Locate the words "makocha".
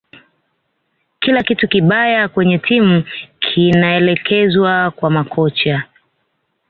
5.09-5.83